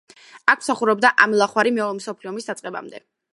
აქ 0.53 0.61
მსახურობდა 0.61 1.11
ამილახვარი 1.25 1.75
მეორე 1.77 1.99
მსოფლიო 1.99 2.33
ომის 2.33 2.51
დაწყებამდე. 2.53 3.05